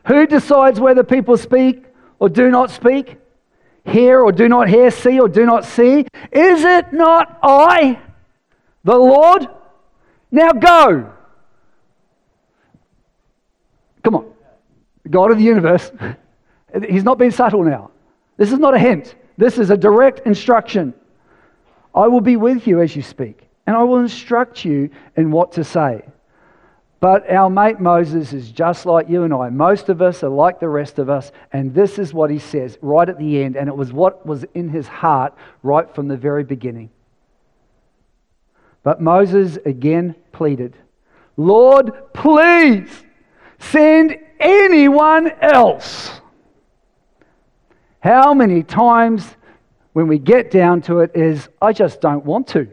[0.06, 1.84] Who decides whether people speak
[2.18, 3.18] or do not speak?
[3.84, 4.90] Hear or do not hear?
[4.90, 6.06] See or do not see?
[6.32, 8.00] Is it not I,
[8.82, 9.46] the Lord?
[10.30, 11.12] Now go.
[14.02, 14.32] Come on.
[15.10, 15.92] God of the universe.
[16.88, 17.90] He's not being subtle now.
[18.36, 19.14] This is not a hint.
[19.36, 20.94] This is a direct instruction.
[21.94, 25.52] I will be with you as you speak, and I will instruct you in what
[25.52, 26.02] to say.
[27.04, 29.50] But our mate Moses is just like you and I.
[29.50, 32.78] Most of us are like the rest of us, and this is what he says
[32.80, 36.16] right at the end, and it was what was in his heart right from the
[36.16, 36.88] very beginning.
[38.82, 40.78] But Moses again pleaded,
[41.36, 42.88] Lord, please
[43.58, 46.10] send anyone else.
[48.00, 49.26] How many times
[49.92, 52.66] when we get down to it is, I just don't want to?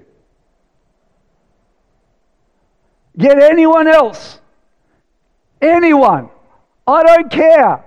[3.17, 4.39] Get anyone else.
[5.61, 6.29] Anyone.
[6.87, 7.85] I don't care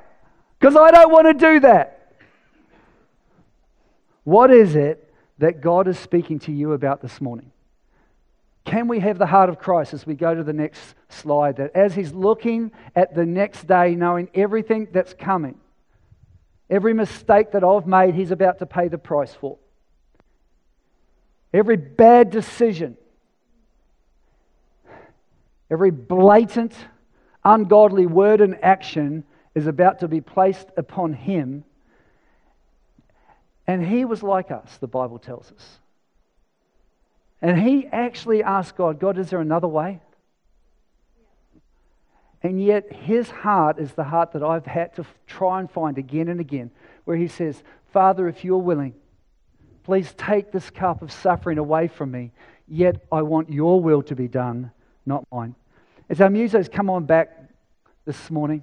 [0.58, 2.12] because I don't want to do that.
[4.24, 7.50] What is it that God is speaking to you about this morning?
[8.64, 11.56] Can we have the heart of Christ as we go to the next slide?
[11.56, 15.58] That as He's looking at the next day, knowing everything that's coming,
[16.70, 19.58] every mistake that I've made, He's about to pay the price for.
[21.52, 22.96] Every bad decision,
[25.74, 26.74] every blatant,
[27.44, 31.64] ungodly word and action is about to be placed upon Him.
[33.66, 35.78] And He was like us, the Bible tells us.
[37.44, 40.00] And he actually asked God, God, is there another way?
[42.42, 46.28] And yet, his heart is the heart that I've had to try and find again
[46.28, 46.70] and again,
[47.04, 48.94] where he says, Father, if you're willing,
[49.82, 52.32] please take this cup of suffering away from me,
[52.66, 54.70] yet I want your will to be done,
[55.04, 55.54] not mine.
[56.08, 57.30] As our music's come on back
[58.04, 58.62] this morning,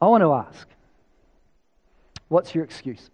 [0.00, 0.66] I want to ask,
[2.28, 3.10] what's your excuse?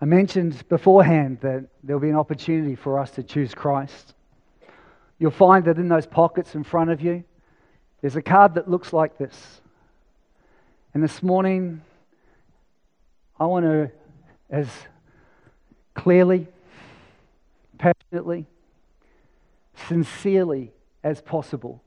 [0.00, 4.14] I mentioned beforehand that there'll be an opportunity for us to choose Christ.
[5.18, 7.24] You'll find that in those pockets in front of you,
[8.00, 9.60] there's a card that looks like this.
[10.94, 11.82] And this morning,
[13.40, 13.90] I want to,
[14.50, 14.68] as
[15.96, 16.46] clearly,
[17.78, 18.46] passionately,
[19.88, 20.70] sincerely
[21.02, 21.82] as possible,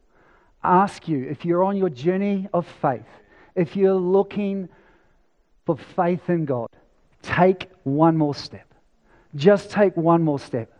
[0.64, 3.08] ask you if you're on your journey of faith,
[3.56, 4.68] if you're looking
[5.66, 6.70] for faith in God,
[7.22, 8.74] Take one more step.
[9.36, 10.72] Just take one more step.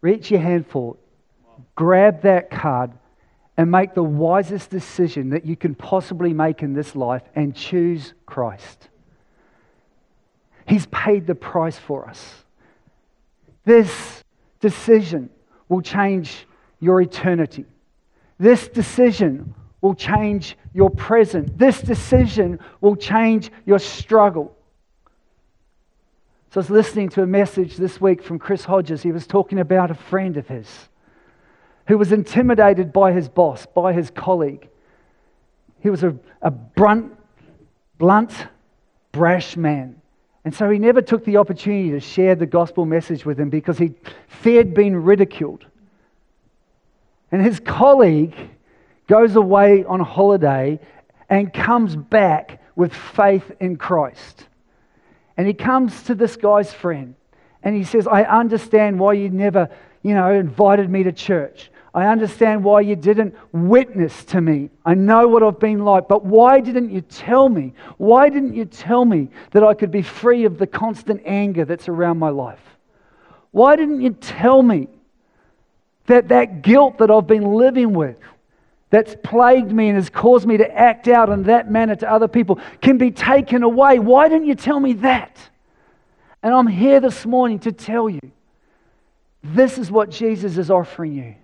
[0.00, 0.98] Reach your hand forward,
[1.74, 2.92] grab that card,
[3.56, 8.12] and make the wisest decision that you can possibly make in this life and choose
[8.26, 8.88] Christ.
[10.66, 12.44] He's paid the price for us.
[13.64, 14.24] This
[14.60, 15.30] decision
[15.68, 16.46] will change
[16.80, 17.66] your eternity.
[18.38, 21.58] This decision will change your present.
[21.58, 24.56] This decision will change your struggle.
[26.50, 29.02] So I was listening to a message this week from Chris Hodges.
[29.02, 30.68] He was talking about a friend of his
[31.86, 34.68] who was intimidated by his boss, by his colleague.
[35.80, 37.12] He was a, a brunt,
[37.98, 38.32] blunt,
[39.12, 40.00] brash man.
[40.44, 43.78] And so he never took the opportunity to share the gospel message with him because
[43.78, 43.94] he
[44.28, 45.64] feared being ridiculed.
[47.32, 48.34] And his colleague
[49.06, 50.78] goes away on holiday
[51.30, 54.46] and comes back with faith in Christ.
[55.36, 57.14] And he comes to this guy's friend
[57.62, 59.70] and he says, I understand why you never,
[60.02, 61.70] you know, invited me to church.
[61.94, 64.70] I understand why you didn't witness to me.
[64.84, 67.72] I know what I've been like, but why didn't you tell me?
[67.98, 71.88] Why didn't you tell me that I could be free of the constant anger that's
[71.88, 72.58] around my life?
[73.52, 74.88] Why didn't you tell me
[76.06, 78.16] that that guilt that I've been living with
[78.90, 82.28] that's plagued me and has caused me to act out in that manner to other
[82.28, 83.98] people can be taken away.
[83.98, 85.36] Why didn't you tell me that?
[86.42, 88.20] And I'm here this morning to tell you
[89.42, 91.34] this is what Jesus is offering you.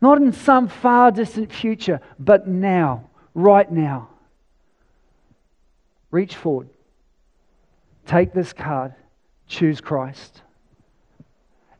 [0.00, 4.08] Not in some far distant future, but now, right now.
[6.10, 6.68] Reach forward.
[8.06, 8.94] take this card,
[9.46, 10.42] choose Christ.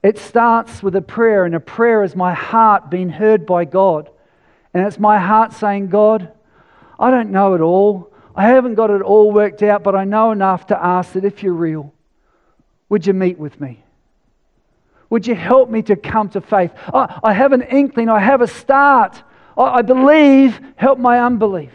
[0.02, 4.08] It starts with a prayer, and a prayer is my heart being heard by God.
[4.72, 6.30] And it's my heart saying, God,
[6.98, 8.12] I don't know it all.
[8.36, 11.42] I haven't got it all worked out, but I know enough to ask that if
[11.42, 11.92] you're real,
[12.88, 13.82] would you meet with me?
[15.10, 16.70] Would you help me to come to faith?
[16.94, 19.22] I, I have an inkling, I have a start.
[19.56, 21.72] I, I believe, help my unbelief.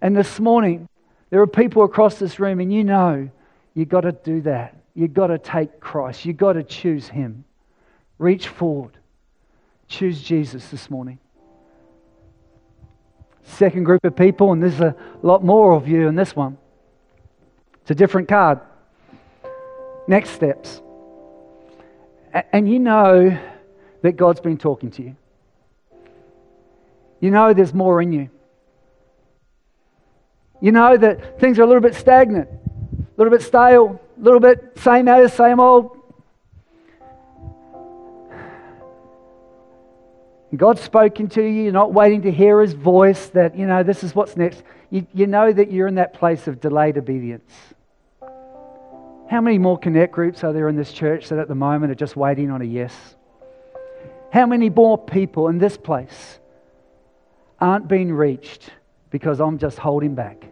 [0.00, 0.88] And this morning,
[1.30, 3.30] there are people across this room, and you know
[3.74, 4.76] you've got to do that.
[4.94, 6.24] You've got to take Christ.
[6.24, 7.44] You've got to choose Him.
[8.18, 8.98] Reach forward.
[9.86, 11.18] Choose Jesus this morning.
[13.44, 16.58] Second group of people, and there's a lot more of you in this one.
[17.82, 18.60] It's a different card.
[20.08, 20.82] Next steps.
[22.52, 23.38] And you know
[24.02, 25.16] that God's been talking to you.
[27.20, 28.30] You know there's more in you.
[30.60, 34.40] You know that things are a little bit stagnant, a little bit stale, a little
[34.40, 35.98] bit same as, same old.
[40.56, 44.02] God's spoken to you, you're not waiting to hear his voice that, you know, this
[44.02, 44.62] is what's next.
[44.90, 47.52] You, you know that you're in that place of delayed obedience.
[49.28, 51.94] How many more connect groups are there in this church that at the moment are
[51.94, 52.94] just waiting on a yes?
[54.32, 56.38] How many more people in this place
[57.60, 58.70] aren't being reached
[59.10, 60.44] because I'm just holding back?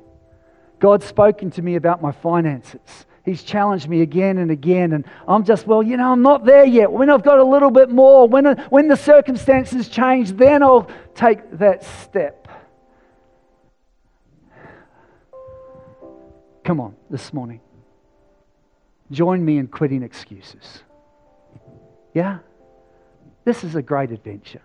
[0.79, 3.07] God's spoken to me about my finances.
[3.24, 6.64] He's challenged me again and again, and I'm just, well, you know, I'm not there
[6.64, 6.93] yet.
[6.93, 11.59] When I've got a little bit more, when, when the circumstances change, then I'll take
[11.59, 12.47] that step.
[16.62, 17.61] Come on, this morning.
[19.11, 20.83] Join me in quitting excuses.
[22.15, 22.39] Yeah?
[23.45, 24.63] This is a great adventure.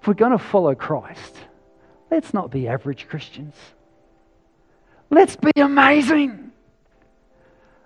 [0.00, 1.36] If we're going to follow Christ,
[2.10, 3.54] let's not be average Christians.
[5.10, 6.52] Let's be amazing.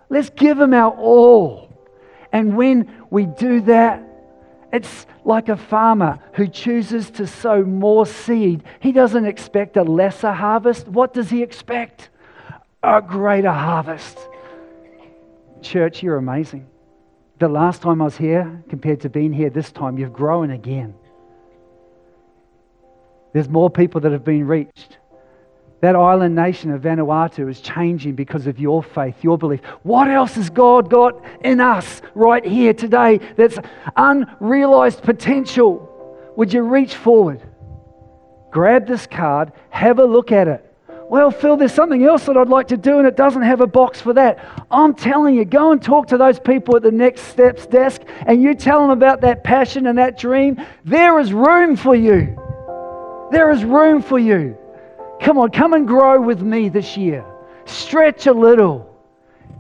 [0.09, 1.73] Let's give Him our all.
[2.33, 4.03] And when we do that,
[4.73, 8.63] it's like a farmer who chooses to sow more seed.
[8.81, 10.87] He doesn't expect a lesser harvest.
[10.89, 12.11] What does he expect?
[12.83, 14.19] A greater harvest.
[15.63, 16.67] Church, you're amazing.
[17.39, 20.95] The last time I was here, compared to being here this time, you've grown again.
[23.33, 24.99] There's more people that have been reached.
[25.83, 29.61] That island nation of Vanuatu is changing because of your faith, your belief.
[29.83, 33.59] What else has God got in us right here today that's
[33.95, 35.93] unrealized potential?
[36.37, 37.43] Would you reach forward,
[38.51, 40.66] grab this card, have a look at it?
[41.09, 43.67] Well, Phil, there's something else that I'd like to do, and it doesn't have a
[43.67, 44.39] box for that.
[44.73, 48.43] I'm telling you, go and talk to those people at the next steps desk, and
[48.43, 50.61] you tell them about that passion and that dream.
[50.85, 52.37] There is room for you.
[53.31, 54.59] There is room for you.
[55.21, 57.25] Come on, come and grow with me this year.
[57.67, 58.93] Stretch a little.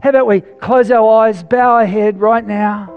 [0.03, 2.92] How about we close our eyes, bow our head right now?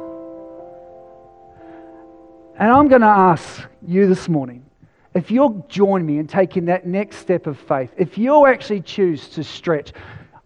[2.58, 4.69] And I'm going to ask you this morning
[5.14, 9.28] if you'll join me in taking that next step of faith, if you'll actually choose
[9.30, 9.94] to stretch,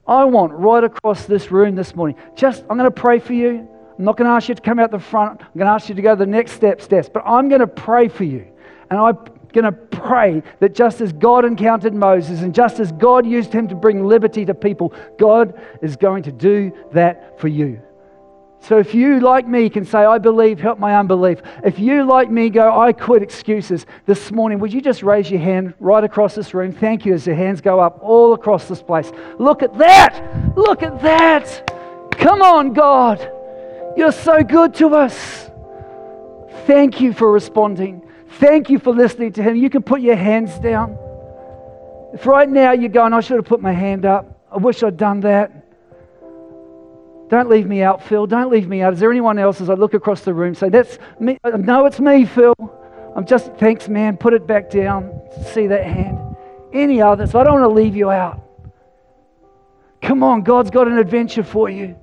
[0.08, 3.68] I want right across this room this morning, just I'm going to pray for you.
[3.98, 5.42] I'm not going to ask you to come out the front.
[5.42, 7.62] I'm going to ask you to go to the next step steps, but I'm going
[7.62, 8.48] to pray for you.
[8.90, 9.18] And I'm
[9.54, 13.68] going to pray that just as God encountered Moses and just as God used him
[13.68, 17.82] to bring liberty to people, God is going to do that for you.
[18.64, 21.42] So if you, like me, can say, I believe, help my unbelief.
[21.66, 25.42] If you, like me, go, I quit excuses this morning, would you just raise your
[25.42, 26.72] hand right across this room?
[26.72, 29.12] Thank you as the hands go up all across this place.
[29.38, 30.56] Look at that!
[30.56, 31.70] Look at that!
[32.12, 33.20] Come on, God!
[33.98, 35.50] You're so good to us.
[36.66, 38.02] Thank you for responding.
[38.40, 39.58] Thank you for listening to him.
[39.58, 40.98] You can put your hands down.
[42.14, 44.96] If right now you're going, I should have put my hand up, I wish I'd
[44.96, 45.52] done that.
[47.30, 48.28] Don't leave me out, Phil.
[48.28, 48.94] Don't leave me out.
[48.94, 51.40] Is there anyone else as I look across the room say, That's me?
[51.44, 52.56] Uh, no, it's me, Phil.
[53.16, 54.18] I'm just, thanks, man.
[54.18, 55.22] Put it back down.
[55.54, 56.20] See that hand.
[56.74, 57.36] Any others?
[57.36, 58.42] I don't want to leave you out.
[60.02, 61.96] Come on, God's got an adventure for you.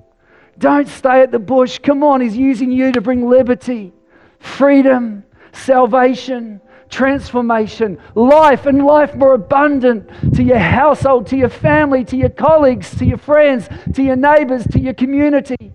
[0.57, 1.79] Don't stay at the bush.
[1.79, 3.93] Come on, He's using you to bring liberty,
[4.39, 6.61] freedom, salvation,
[6.91, 12.95] transformation, life, and life more abundant to your household, to your family, to your colleagues,
[12.97, 15.73] to your friends, to your neighbors, to your community.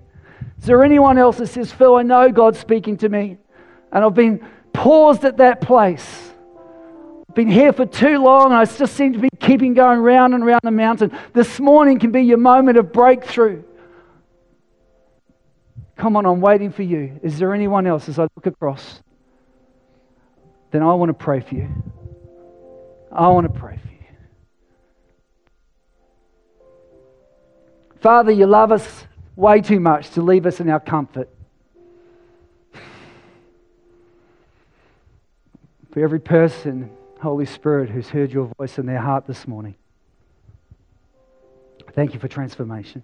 [0.59, 3.39] Is there anyone else that says, Phil, I know God's speaking to me,
[3.91, 6.33] and I've been paused at that place?
[7.35, 10.45] Been here for too long, and I just seem to be keeping going round and
[10.45, 11.17] round the mountain.
[11.35, 13.63] This morning can be your moment of breakthrough.
[15.97, 17.21] Come on, I'm waiting for you.
[17.23, 19.03] Is there anyone else as I look across?
[20.77, 21.71] Then I want to pray for you.
[23.11, 24.05] I want to pray for you.
[28.03, 29.07] Father, you love us
[29.37, 31.31] way too much to leave us in our comfort.
[35.93, 36.91] For every person,
[37.23, 39.77] Holy Spirit, who's heard your voice in their heart this morning,
[41.93, 43.03] thank you for transformation.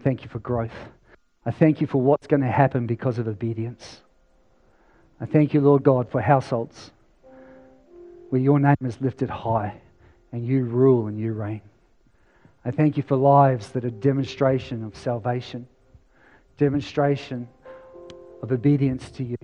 [0.00, 0.76] Thank you for growth.
[1.46, 4.02] I thank you for what's going to happen because of obedience.
[5.22, 6.90] I thank you, Lord God, for households
[8.30, 9.80] where your name is lifted high
[10.32, 11.60] and you rule and you reign.
[12.64, 15.68] I thank you for lives that are demonstration of salvation,
[16.58, 17.48] demonstration
[18.42, 19.36] of obedience to you.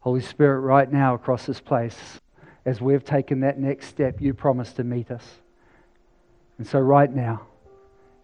[0.00, 2.20] Holy Spirit, right now across this place,
[2.64, 5.24] as we've taken that next step, you promise to meet us.
[6.56, 7.42] And so, right now,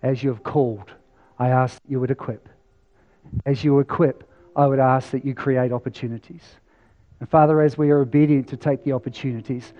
[0.03, 0.95] as you have called,
[1.41, 2.51] I ask that you would equip.
[3.47, 6.43] As you equip, I would ask that you create opportunities.
[7.19, 9.73] And Father, as we are obedient to take the opportunities,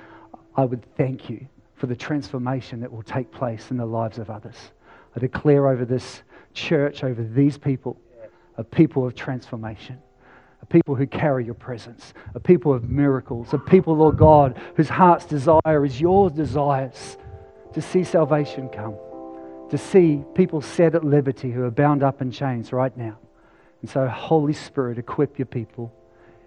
[0.57, 4.31] I would thank you for the transformation that will take place in the lives of
[4.31, 4.57] others.
[5.15, 6.23] I declare over this
[6.55, 8.01] church, over these people,
[8.57, 9.99] a people of transformation,
[10.63, 14.89] a people who carry your presence, a people of miracles, a people, Lord God, whose
[14.89, 17.19] heart's desire is your desires
[17.75, 18.95] to see salvation come,
[19.71, 23.19] to see people set at liberty who are bound up in chains right now.
[23.81, 25.93] And so, Holy Spirit, equip your people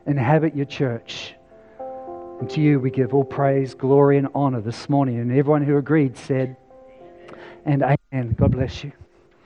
[0.06, 1.36] inhabit your church.
[2.40, 5.20] And to you we give all praise, glory, and honor this morning.
[5.20, 6.58] And everyone who agreed said,
[7.66, 8.36] and amen.
[8.38, 8.92] God bless you.